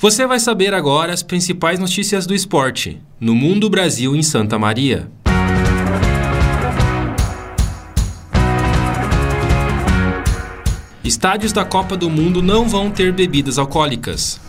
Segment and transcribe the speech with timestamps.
[0.00, 5.10] Você vai saber agora as principais notícias do esporte no mundo, Brasil em Santa Maria.
[11.04, 14.40] Estádios da Copa do Mundo não vão ter bebidas alcoólicas.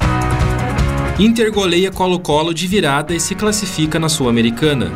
[1.19, 4.93] Inter goleia Colo-Colo de virada e se classifica na Sul-Americana.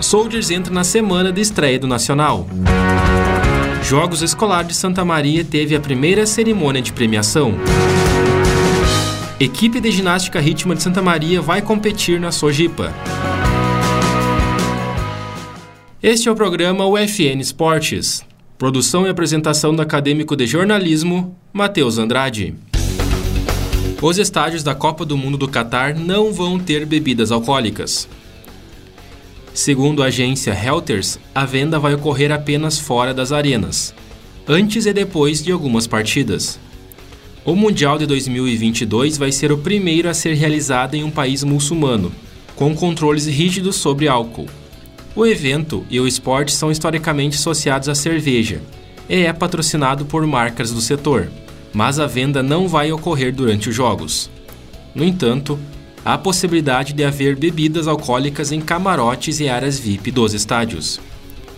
[0.00, 2.46] Soldiers entra na semana de estreia do Nacional.
[3.82, 7.54] Jogos Escolar de Santa Maria teve a primeira cerimônia de premiação.
[9.40, 12.94] Equipe de ginástica ritmo de Santa Maria vai competir na Sojipa.
[16.00, 18.24] Este é o programa UFN Esportes.
[18.56, 22.54] Produção e apresentação do acadêmico de jornalismo, Matheus Andrade.
[24.00, 28.08] Os estádios da Copa do Mundo do Catar não vão ter bebidas alcoólicas.
[29.52, 33.92] Segundo a agência Reuters, a venda vai ocorrer apenas fora das arenas,
[34.46, 36.60] antes e depois de algumas partidas.
[37.46, 42.10] O Mundial de 2022 vai ser o primeiro a ser realizado em um país muçulmano,
[42.56, 44.48] com controles rígidos sobre álcool.
[45.14, 48.62] O evento e o esporte são historicamente associados à cerveja
[49.10, 51.30] e é patrocinado por marcas do setor,
[51.74, 54.30] mas a venda não vai ocorrer durante os jogos.
[54.94, 55.58] No entanto,
[56.02, 60.98] há possibilidade de haver bebidas alcoólicas em camarotes e áreas VIP dos estádios.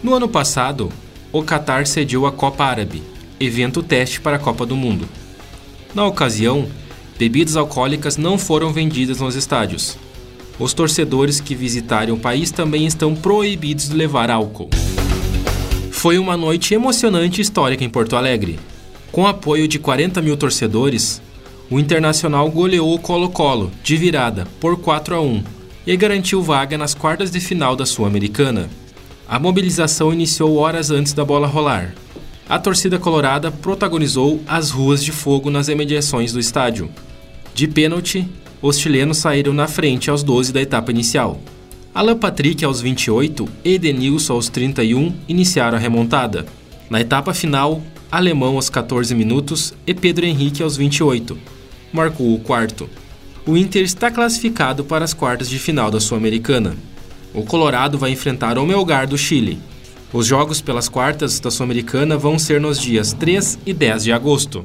[0.03, 0.91] No ano passado,
[1.33, 3.05] o Qatar cediu a Copa Árabe,
[3.39, 5.09] evento teste para a Copa do Mundo.
[5.97, 6.67] Na ocasião,
[7.19, 9.97] bebidas alcoólicas não foram vendidas nos estádios.
[10.59, 14.69] Os torcedores que visitarem o país também estão proibidos de levar álcool.
[15.91, 18.59] Foi uma noite emocionante e histórica em Porto Alegre.
[19.11, 21.23] Com apoio de 40 mil torcedores,
[21.71, 25.43] o Internacional goleou o Colo-Colo, de virada, por 4 a 1
[25.87, 28.69] e garantiu vaga nas quartas de final da Sul-Americana.
[29.27, 31.95] A mobilização iniciou horas antes da bola rolar,
[32.49, 36.89] a torcida colorada protagonizou as ruas de fogo nas imediações do estádio.
[37.55, 38.29] De pênalti,
[38.63, 41.41] os chilenos saíram na frente aos 12 da etapa inicial.
[41.95, 46.47] Alan Patrick aos 28 e Edenilson aos 31 iniciaram a remontada.
[46.89, 51.37] Na etapa final, Alemão aos 14 minutos e Pedro Henrique aos 28.
[51.93, 52.89] Marcou o quarto.
[53.45, 56.77] O Inter está classificado para as quartas de final da Sul-Americana.
[57.35, 59.59] O Colorado vai enfrentar o Melgar do Chile.
[60.17, 64.65] Os jogos pelas quartas da Sul-Americana vão ser nos dias 3 e 10 de agosto.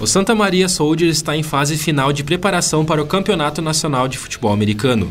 [0.00, 4.16] O Santa Maria Soldier está em fase final de preparação para o Campeonato Nacional de
[4.16, 5.10] Futebol Americano.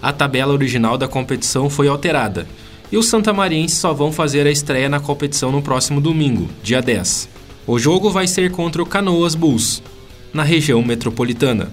[0.00, 2.46] A tabela original da competição foi alterada
[2.92, 7.28] e os santamarienses só vão fazer a estreia na competição no próximo domingo, dia 10.
[7.66, 9.82] O jogo vai ser contra o Canoas Bulls,
[10.32, 11.72] na região metropolitana.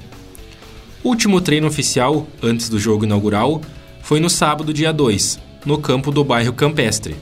[1.03, 3.61] O último treino oficial, antes do jogo inaugural,
[4.01, 7.15] foi no sábado, dia 2, no campo do bairro Campestre.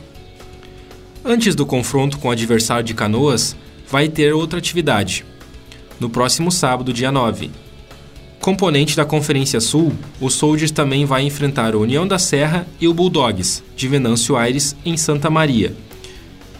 [1.23, 3.55] Antes do confronto com o adversário de Canoas,
[3.89, 5.25] vai ter outra atividade.
[5.99, 7.51] No próximo sábado, dia 9.
[8.39, 12.93] Componente da Conferência Sul, o Soldiers também vai enfrentar o União da Serra e o
[12.93, 15.75] Bulldogs, de Venâncio Aires, em Santa Maria,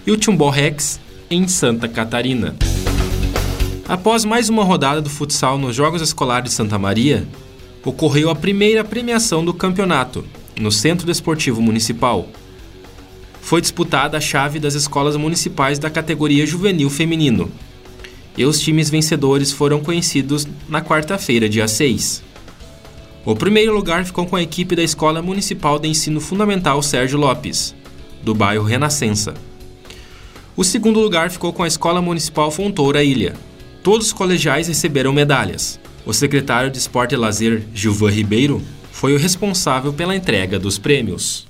[0.05, 0.99] e o Timbó Rex,
[1.31, 2.55] em Santa Catarina.
[3.87, 7.25] Após mais uma rodada do futsal nos Jogos Escolares de Santa Maria,
[7.83, 10.25] ocorreu a primeira premiação do campeonato,
[10.59, 12.27] no Centro Desportivo Municipal.
[13.41, 17.49] Foi disputada a chave das escolas municipais da categoria juvenil feminino.
[18.37, 22.21] E os times vencedores foram conhecidos na quarta-feira, dia 6.
[23.25, 27.73] O primeiro lugar ficou com a equipe da Escola Municipal de Ensino Fundamental Sérgio Lopes,
[28.21, 29.33] do bairro Renascença.
[30.55, 33.33] O segundo lugar ficou com a Escola Municipal Fontoura Ilha.
[33.81, 35.79] Todos os colegiais receberam medalhas.
[36.05, 38.61] O secretário de Esporte e Lazer, Gilvan Ribeiro,
[38.99, 41.45] foi o responsável pela entrega dos prêmios.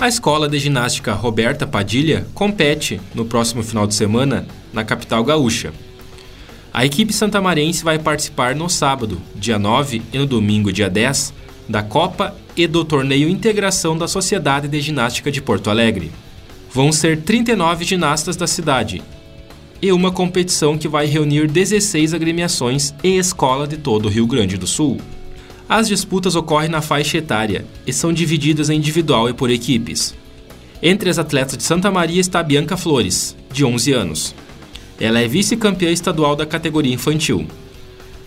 [0.00, 5.74] A escola de ginástica Roberta Padilha compete no próximo final de semana na capital gaúcha.
[6.72, 11.34] A equipe santamarense vai participar no sábado, dia 9 e no domingo, dia 10,
[11.68, 16.10] da Copa e do Torneio Integração da Sociedade de Ginástica de Porto Alegre.
[16.72, 19.02] Vão ser 39 ginastas da cidade
[19.82, 24.56] e uma competição que vai reunir 16 agremiações e escola de todo o Rio Grande
[24.56, 24.98] do Sul.
[25.68, 30.14] As disputas ocorrem na faixa etária e são divididas em individual e por equipes.
[30.82, 34.34] Entre as atletas de Santa Maria está Bianca Flores, de 11 anos.
[35.00, 37.46] Ela é vice-campeã estadual da categoria infantil.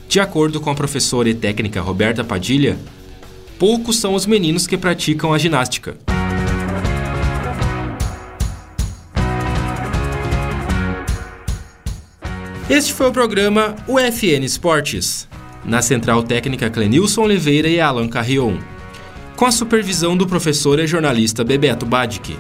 [0.10, 2.78] De acordo com a professora e técnica Roberta Padilha,
[3.60, 5.96] poucos são os meninos que praticam a ginástica.
[12.70, 15.27] Este foi o programa UFN Esportes,
[15.66, 18.58] na Central Técnica Clenilson Oliveira e Alan Carrion,
[19.36, 22.38] com a supervisão do professor e jornalista Bebeto Badic.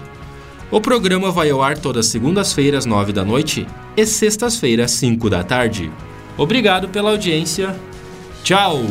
[0.69, 3.65] O programa vai ao ar todas segundas-feiras, nove da noite
[3.95, 5.91] e sextas-feiras, cinco da tarde.
[6.37, 7.75] Obrigado pela audiência.
[8.43, 8.81] Tchau!